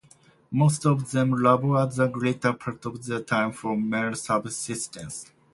[0.49, 5.31] Most of them labour the greater part of their time for mere subsistence.